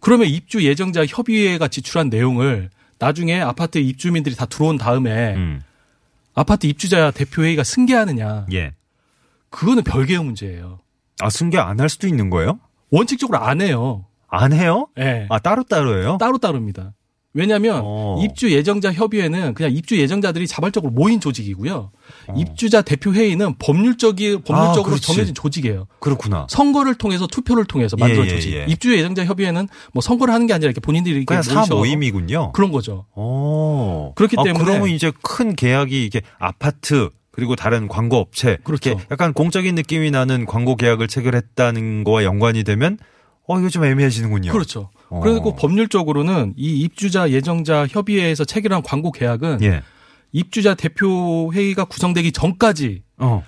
그러면 0.00 0.28
입주 0.28 0.62
예정자 0.64 1.04
협의회가 1.06 1.68
지출한 1.68 2.08
내용을 2.08 2.70
나중에 2.98 3.40
아파트 3.40 3.78
입주민들이 3.78 4.34
다 4.34 4.46
들어온 4.46 4.76
다음에 4.78 5.34
음. 5.34 5.60
아파트 6.34 6.66
입주자 6.66 7.10
대표회의가 7.10 7.64
승계하느냐 7.64 8.46
예. 8.52 8.72
그거는 9.50 9.82
별개의 9.84 10.22
문제예요. 10.24 10.80
아, 11.20 11.28
승계 11.30 11.58
안 11.58 11.80
할 11.80 11.88
수도 11.88 12.06
있는 12.06 12.30
거예요? 12.30 12.58
원칙적으로 12.90 13.38
안 13.38 13.60
해요. 13.60 14.06
안 14.28 14.52
해요? 14.52 14.86
예. 14.98 15.26
아, 15.28 15.38
따로 15.38 15.62
따로예요? 15.64 16.16
따로 16.18 16.38
따로입니다. 16.38 16.92
왜냐하면 17.32 17.80
어. 17.84 18.20
입주 18.20 18.50
예정자 18.50 18.92
협의회는 18.92 19.54
그냥 19.54 19.70
입주 19.72 19.96
예정자들이 19.96 20.48
자발적으로 20.48 20.90
모인 20.92 21.20
조직이고요. 21.20 21.92
입주자 22.36 22.82
대표 22.82 23.12
회의는 23.12 23.54
법률적이 23.58 24.38
법률적으로 24.44 24.80
어. 24.80 24.80
아, 24.80 24.82
그렇지. 24.82 25.02
정해진 25.02 25.34
조직이에요. 25.34 25.86
그렇구나. 26.00 26.48
선거를 26.50 26.96
통해서 26.96 27.28
투표를 27.28 27.66
통해서 27.66 27.96
만들어 27.96 28.22
예, 28.22 28.26
예, 28.26 28.30
조직. 28.30 28.52
예. 28.54 28.66
입주 28.68 28.96
예정자 28.96 29.24
협의회는 29.26 29.68
뭐 29.92 30.00
선거를 30.00 30.34
하는 30.34 30.48
게 30.48 30.54
아니라 30.54 30.66
이렇게 30.70 30.80
본인들이 30.80 31.14
이렇게 31.18 31.26
그냥 31.26 31.42
사 31.42 31.54
모이셔 31.60 31.76
모임이군요. 31.76 32.50
그런 32.50 32.72
거죠. 32.72 33.06
오. 33.14 34.12
그렇기 34.16 34.34
아, 34.38 34.42
때문에- 34.42 34.58
그러면 34.64 34.88
이제 34.88 35.12
큰 35.22 35.54
계약이 35.54 36.04
이게 36.04 36.22
아파트 36.40 37.10
그리고 37.40 37.56
다른 37.56 37.88
광고 37.88 38.18
업체 38.18 38.58
그렇죠. 38.64 39.00
약간 39.10 39.32
공적인 39.32 39.74
느낌이 39.74 40.10
나는 40.10 40.44
광고 40.44 40.76
계약을 40.76 41.08
체결했다는 41.08 42.04
거와 42.04 42.22
연관이 42.22 42.64
되면 42.64 42.98
어 43.48 43.58
이거 43.58 43.70
좀 43.70 43.82
애매해지는군요. 43.82 44.52
그렇죠. 44.52 44.90
어. 45.08 45.20
그리고 45.20 45.56
법률적으로는 45.56 46.52
이 46.58 46.80
입주자 46.80 47.30
예정자 47.30 47.86
협의회에서 47.86 48.44
체결한 48.44 48.82
광고 48.82 49.10
계약은 49.10 49.62
예. 49.62 49.82
입주자 50.32 50.74
대표 50.74 51.50
회의가 51.54 51.86
구성되기 51.86 52.32
전까지만 52.32 53.00
어. 53.20 53.42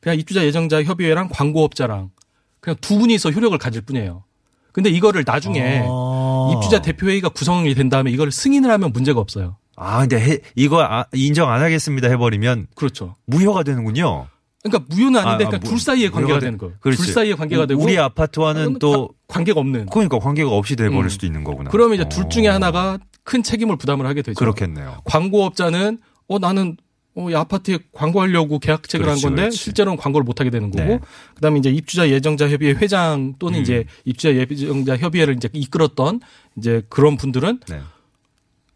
그냥 0.00 0.18
입주자 0.18 0.44
예정자 0.44 0.82
협의회랑 0.82 1.28
광고업자랑 1.30 2.10
그냥 2.58 2.76
두 2.80 2.98
분이서 2.98 3.30
효력을 3.30 3.56
가질 3.56 3.82
뿐이에요. 3.82 4.24
근데 4.72 4.90
이거를 4.90 5.22
나중에 5.24 5.84
아. 5.86 6.50
입주자 6.56 6.82
대표 6.82 7.06
회의가 7.06 7.28
구성이 7.28 7.72
된 7.76 7.88
다음에 7.88 8.10
이걸 8.10 8.32
승인을 8.32 8.68
하면 8.68 8.92
문제가 8.92 9.20
없어요. 9.20 9.58
아, 9.82 10.00
근데 10.00 10.20
해- 10.20 10.38
이거 10.54 10.82
아, 10.82 11.04
인정 11.12 11.50
안 11.50 11.62
하겠습니다 11.62 12.08
해버리면 12.08 12.66
그렇죠. 12.74 13.16
무효가 13.26 13.62
되는군요. 13.62 14.26
그러니까 14.62 14.84
무효는 14.94 15.16
아닌데 15.20 15.44
아, 15.44 15.46
아, 15.46 15.50
그러니까 15.50 15.58
무- 15.58 15.68
둘 15.70 15.80
사이의 15.80 16.10
관계가 16.10 16.38
되는 16.38 16.52
되- 16.52 16.58
거예요. 16.58 16.74
그렇지. 16.80 17.02
둘 17.02 17.12
사이의 17.14 17.36
관계가 17.36 17.64
되고 17.66 17.82
우리 17.82 17.98
아파트와는 17.98 18.78
또 18.78 19.08
관- 19.26 19.38
관계가 19.44 19.58
없는. 19.60 19.86
그러니까 19.86 20.18
관계가 20.18 20.50
없이 20.50 20.76
돼버릴 20.76 21.04
음. 21.04 21.08
수도 21.08 21.24
있는 21.26 21.44
거구나. 21.44 21.70
그러면 21.70 21.94
이제 21.94 22.08
둘 22.10 22.28
중에 22.28 22.48
어. 22.48 22.52
하나가 22.52 22.98
큰 23.24 23.42
책임을 23.42 23.76
부담을 23.76 24.06
하게 24.06 24.20
되죠. 24.22 24.38
그렇겠네요. 24.38 24.98
광고업자는 25.04 25.98
어 26.28 26.38
나는 26.38 26.76
어, 27.16 27.28
이 27.28 27.34
아파트에 27.34 27.78
광고하려고 27.92 28.58
계약 28.60 28.88
체결한 28.88 29.14
그렇지, 29.14 29.22
건데 29.26 29.42
그렇지. 29.42 29.56
실제로는 29.58 29.96
광고를 29.96 30.24
못 30.24 30.38
하게 30.40 30.50
되는 30.50 30.70
거고 30.70 30.84
네. 30.84 31.00
그다음에 31.34 31.58
이제 31.58 31.68
입주자 31.70 32.08
예정자 32.08 32.48
협의회 32.48 32.72
회장 32.74 33.34
또는 33.38 33.58
음. 33.58 33.62
이제 33.62 33.84
입주자 34.04 34.34
예정자 34.34 34.96
협의회를 34.96 35.34
이제 35.36 35.48
이끌었던 35.52 36.20
이제 36.56 36.82
그런 36.88 37.16
분들은 37.16 37.60
네. 37.68 37.80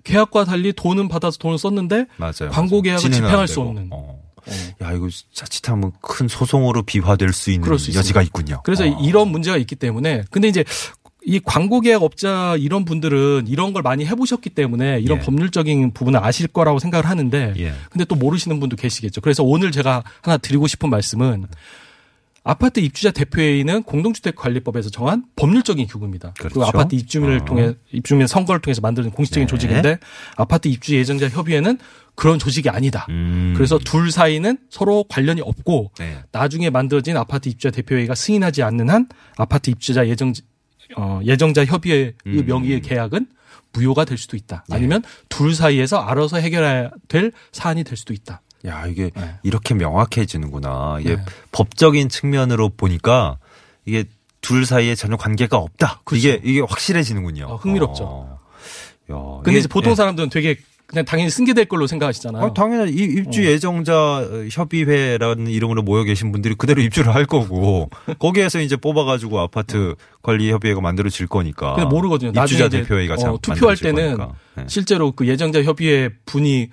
계약과 0.04 0.44
달리 0.44 0.72
돈은 0.72 1.08
받아서 1.08 1.38
돈을 1.38 1.58
썼는데 1.58 2.06
맞아요. 2.16 2.50
광고. 2.50 2.82
계약을 2.82 3.10
집행할 3.10 3.40
안 3.40 3.46
수. 3.46 3.60
없는. 3.60 3.88
어. 3.90 4.20
어. 4.46 4.52
야, 4.82 4.92
이거 4.92 5.08
자칫하면 5.32 5.92
큰 6.02 6.28
소송으로 6.28 6.82
비화될 6.82 7.32
수 7.32 7.50
있는 7.50 7.66
수 7.78 7.88
여지가 7.94 8.20
있습니다. 8.20 8.22
있군요. 8.22 8.60
그래서 8.64 8.84
어. 8.84 8.98
이런 9.02 9.28
문제가 9.28 9.56
있기 9.56 9.74
때문에 9.74 10.24
근데 10.30 10.48
이제 10.48 10.64
이 11.26 11.40
광고 11.42 11.80
계약 11.80 12.02
업자 12.02 12.54
이런 12.58 12.84
분들은 12.84 13.46
이런 13.48 13.72
걸 13.72 13.82
많이 13.82 14.04
해보셨기 14.04 14.50
때문에 14.50 15.00
이런 15.00 15.20
예. 15.20 15.22
법률적인 15.22 15.92
부분을 15.94 16.22
아실 16.22 16.46
거라고 16.48 16.78
생각을 16.78 17.06
하는데 17.08 17.54
예. 17.56 17.72
근데 17.88 18.04
또 18.04 18.14
모르시는 18.14 18.60
분도 18.60 18.76
계시겠죠. 18.76 19.22
그래서 19.22 19.42
오늘 19.42 19.72
제가 19.72 20.04
하나 20.20 20.36
드리고 20.36 20.66
싶은 20.66 20.90
말씀은 20.90 21.46
아파트 22.46 22.78
입주자 22.78 23.10
대표회의는 23.10 23.84
공동주택관리법에서 23.84 24.90
정한 24.90 25.24
법률적인 25.34 25.86
기구입니다. 25.86 26.34
그리고 26.38 26.60
그렇죠. 26.60 26.68
아파트 26.68 26.94
입주민을 26.94 27.38
어. 27.40 27.44
통해 27.46 27.74
입주민 27.90 28.26
선거를 28.26 28.60
통해서 28.60 28.82
만드는 28.82 29.10
공식적인 29.12 29.46
네. 29.46 29.50
조직인데 29.50 29.98
아파트 30.36 30.68
입주 30.68 30.94
예정자 30.94 31.30
협의회는 31.30 31.78
그런 32.14 32.38
조직이 32.38 32.68
아니다. 32.68 33.06
음. 33.08 33.54
그래서 33.56 33.78
둘 33.78 34.12
사이는 34.12 34.58
서로 34.68 35.04
관련이 35.08 35.40
없고 35.40 35.92
네. 35.98 36.18
나중에 36.32 36.68
만들어진 36.68 37.16
아파트 37.16 37.48
입주자 37.48 37.70
대표회의가 37.70 38.14
승인하지 38.14 38.62
않는 38.62 38.90
한 38.90 39.08
아파트 39.38 39.70
입주자 39.70 40.06
예정 40.06 40.34
어, 40.96 41.20
예정자 41.24 41.64
협의회의 41.64 42.12
음. 42.26 42.44
명의의 42.46 42.82
계약은 42.82 43.26
무효가 43.72 44.04
될 44.04 44.18
수도 44.18 44.36
있다. 44.36 44.64
예. 44.70 44.74
아니면 44.74 45.02
둘 45.28 45.54
사이에서 45.54 45.98
알아서 45.98 46.38
해결해야 46.38 46.90
될 47.08 47.32
사안이 47.52 47.84
될 47.84 47.96
수도 47.96 48.12
있다. 48.12 48.42
야, 48.66 48.86
이게 48.86 49.10
네. 49.14 49.34
이렇게 49.42 49.74
명확해지는구나. 49.74 50.98
이게 51.00 51.16
네. 51.16 51.22
법적인 51.52 52.08
측면으로 52.08 52.70
보니까 52.70 53.36
이게 53.84 54.04
둘 54.40 54.64
사이에 54.66 54.94
전혀 54.94 55.16
관계가 55.16 55.56
없다. 55.56 56.00
그렇죠. 56.04 56.28
이게 56.28 56.40
이게 56.44 56.60
확실해지는군요. 56.60 57.46
어, 57.46 57.56
흥미롭죠. 57.56 58.04
어. 58.04 58.38
야, 59.10 59.16
근데 59.42 59.52
이게- 59.52 59.58
이제 59.60 59.68
보통 59.68 59.92
예. 59.92 59.94
사람들은 59.96 60.30
되게 60.30 60.56
그냥 60.86 61.04
당연히 61.06 61.30
승계될 61.30 61.64
걸로 61.64 61.86
생각하시잖아요. 61.86 62.44
아, 62.44 62.52
당연히 62.52 62.92
이 62.92 63.04
입주 63.04 63.40
어. 63.40 63.44
예정자 63.44 64.28
협의회라는 64.50 65.46
이름으로 65.48 65.82
모여 65.82 66.04
계신 66.04 66.30
분들이 66.30 66.54
그대로 66.54 66.82
입주를 66.82 67.14
할 67.14 67.24
거고 67.24 67.88
거기에서 68.18 68.60
이제 68.60 68.76
뽑아가지고 68.76 69.40
아파트 69.40 69.94
관리 70.22 70.50
협의회가 70.50 70.80
만들어질 70.82 71.26
거니까. 71.26 71.74
근데 71.74 71.88
모르거든요. 71.88 72.32
입주자 72.38 72.68
대표회의가 72.68 73.14
어, 73.14 73.16
참 73.16 73.38
투표할 73.40 73.76
때는 73.76 74.16
거니까. 74.18 74.34
네. 74.56 74.64
실제로 74.68 75.12
그 75.12 75.26
예정자 75.26 75.62
협의회 75.62 76.10
분이 76.26 76.68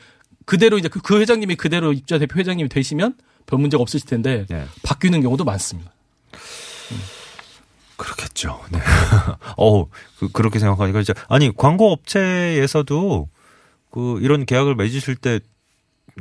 그대로 0.45 0.77
이제 0.77 0.87
그, 0.87 1.01
그 1.01 1.19
회장님이 1.19 1.55
그대로 1.55 1.93
입주자 1.93 2.17
대표 2.19 2.39
회장님이 2.39 2.69
되시면 2.69 3.15
별 3.45 3.59
문제가 3.59 3.81
없으실 3.81 4.07
텐데 4.07 4.45
네. 4.49 4.65
바뀌는 4.83 5.21
경우도 5.21 5.43
많습니다. 5.43 5.91
그렇겠죠. 7.97 8.59
네. 8.71 8.79
어, 9.57 9.85
그, 10.19 10.29
그렇게 10.31 10.59
생각하니까 10.59 10.99
이제 11.01 11.13
아니 11.29 11.55
광고 11.55 11.91
업체에서도 11.91 13.29
그 13.91 14.19
이런 14.21 14.45
계약을 14.45 14.75
맺으실 14.75 15.15
때 15.15 15.39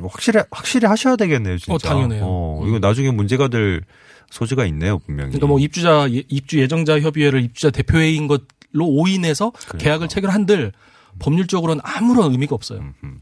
확실히 0.01 0.41
확실히 0.51 0.87
하셔야 0.87 1.15
되겠네요, 1.15 1.57
진짜. 1.57 1.73
어, 1.73 1.77
당연해요. 1.77 2.23
어, 2.23 2.63
이거 2.67 2.79
나중에 2.79 3.11
문제가 3.11 3.47
될 3.47 3.81
소지가 4.29 4.65
있네요, 4.67 4.99
분명히. 4.99 5.31
그러니까 5.31 5.47
뭐 5.47 5.59
입주자 5.59 6.07
예- 6.11 6.23
입주 6.29 6.59
예정자 6.59 7.01
협의회를 7.01 7.43
입주자 7.43 7.71
대표회의인 7.71 8.27
것로 8.27 8.85
오인해서 8.87 9.51
그러니까. 9.51 9.77
계약을 9.79 10.07
체결한들 10.07 10.71
법률적으로는 11.19 11.81
아무런 11.83 12.31
의미가 12.31 12.55
없어요. 12.55 12.93
음. 13.03 13.21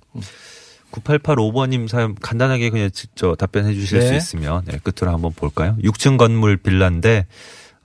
9885번님 0.91 1.87
사연 1.87 2.15
간단하게 2.15 2.69
그냥 2.69 2.89
저 3.15 3.35
답변해 3.35 3.73
주실 3.73 3.99
네. 3.99 4.07
수 4.07 4.13
있으면 4.15 4.63
네, 4.65 4.79
끝으로 4.83 5.13
한번 5.13 5.33
볼까요? 5.33 5.77
6층 5.83 6.17
건물 6.17 6.57
빌라인데 6.57 7.27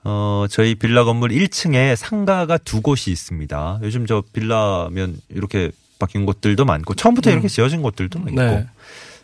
어 0.03 0.45
저희 0.49 0.75
빌라 0.75 1.03
건물 1.03 1.29
1층에 1.31 1.95
상가가 1.95 2.57
두 2.57 2.81
곳이 2.81 3.11
있습니다. 3.11 3.79
요즘 3.83 4.05
저 4.05 4.23
빌라면 4.33 5.19
이렇게 5.29 5.71
바뀐 5.99 6.25
곳들도 6.25 6.65
많고 6.65 6.93
처음부터 6.95 7.31
이렇게 7.31 7.47
지어진 7.47 7.81
곳들도 7.81 8.19
있고 8.19 8.29
음. 8.29 8.35
네. 8.35 8.67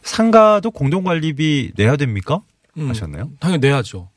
상가도 0.03 0.71
공동관리비 0.71 1.73
내야 1.75 1.95
됩니까? 1.95 2.41
음, 2.77 2.89
하셨나요? 2.89 3.29
당연히 3.39 3.61
내야죠. 3.61 4.09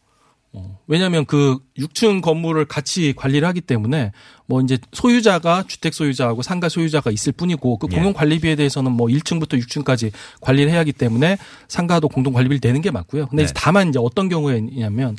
어, 0.56 0.78
왜냐하면 0.86 1.26
그 1.26 1.58
6층 1.76 2.22
건물을 2.22 2.64
같이 2.66 3.12
관리를 3.16 3.46
하기 3.48 3.60
때문에 3.60 4.12
뭐 4.46 4.60
이제 4.60 4.78
소유자가 4.92 5.64
주택 5.66 5.92
소유자하고 5.94 6.42
상가 6.42 6.68
소유자가 6.68 7.10
있을 7.10 7.32
뿐이고 7.32 7.78
그 7.78 7.88
예. 7.90 7.96
공용 7.96 8.12
관리비에 8.12 8.54
대해서는 8.54 8.92
뭐 8.92 9.08
1층부터 9.08 9.60
6층까지 9.60 10.12
관리를 10.40 10.70
해야 10.70 10.80
하기 10.80 10.92
때문에 10.92 11.38
상가도 11.66 12.08
공동 12.08 12.32
관리비를 12.32 12.60
내는 12.62 12.82
게 12.82 12.92
맞고요. 12.92 13.26
근데 13.26 13.42
네. 13.42 13.44
이제 13.44 13.52
다만 13.56 13.88
이제 13.88 13.98
어떤 14.00 14.28
경우에냐면 14.28 15.16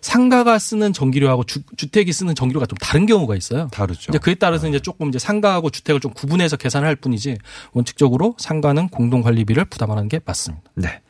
상가가 0.00 0.56
쓰는 0.60 0.92
전기료하고 0.92 1.42
주, 1.42 1.62
주택이 1.76 2.12
쓰는 2.12 2.36
전기료가 2.36 2.66
좀 2.66 2.76
다른 2.78 3.06
경우가 3.06 3.34
있어요. 3.34 3.68
다르죠. 3.72 4.12
이제 4.12 4.18
그에 4.18 4.34
따라서 4.34 4.68
이제 4.68 4.78
조금 4.78 5.08
이제 5.08 5.18
상가하고 5.18 5.70
주택을 5.70 6.00
좀 6.00 6.12
구분해서 6.12 6.56
계산할 6.56 6.94
뿐이지 6.94 7.38
원칙적으로 7.72 8.36
상가는 8.38 8.88
공동 8.88 9.22
관리비를 9.22 9.64
부담하는 9.64 10.08
게 10.08 10.20
맞습니다. 10.24 10.70
네. 10.74 11.00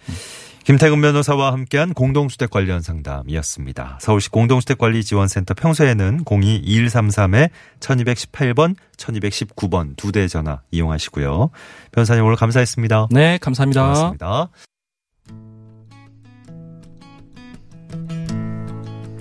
김태근 0.66 1.00
변호사와 1.00 1.52
함께한 1.52 1.94
공동주택 1.94 2.50
관련 2.50 2.82
상담이었습니다. 2.82 3.98
서울시 4.00 4.30
공동주택관리지원센터 4.30 5.54
평소에는 5.54 6.24
02-2133에 6.24 7.50
1218번, 7.78 8.74
1219번 8.96 9.96
두 9.96 10.10
대 10.10 10.26
전화 10.26 10.62
이용하시고요. 10.72 11.50
변호사님 11.92 12.24
오늘 12.24 12.34
감사했습니다. 12.34 13.08
네, 13.12 13.38
감사합니다. 13.40 13.82
고맙습니다. 13.82 14.48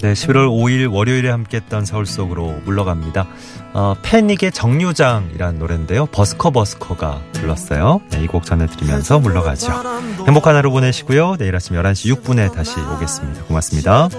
네, 0.01 0.13
11월 0.13 0.47
5일 0.49 0.91
월요일에 0.93 1.29
함께했던 1.29 1.85
서울 1.85 2.05
속으로 2.05 2.51
물러갑니다. 2.65 3.27
어, 3.73 3.95
패닉의 4.03 4.51
정류장이라는 4.51 5.57
노래인데요. 5.59 6.05
버스커 6.07 6.51
버스커가 6.51 7.21
불렀어요. 7.33 8.01
네, 8.11 8.23
이 8.23 8.27
곡 8.27 8.45
전해드리면서 8.45 9.19
물러가죠. 9.19 9.67
행복한 10.27 10.55
하루 10.55 10.71
보내시고요. 10.71 11.35
내일 11.37 11.55
아침 11.55 11.75
11시 11.75 12.15
6분에 12.15 12.53
다시 12.53 12.79
오겠습니다. 12.79 13.43
고맙습니다. 13.43 14.09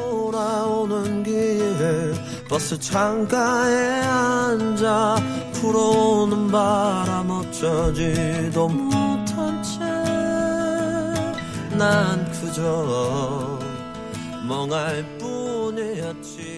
버스 2.48 2.78
창가에 2.78 4.02
앉아 4.02 5.16
불어오는 5.54 6.48
바람 6.52 7.28
어쩌지도 7.30 8.68
못한 8.68 9.62
채 9.62 10.16
난 11.76 12.24
그저 12.32 13.58
멍할 14.48 15.04
뿐이었지 15.18 16.55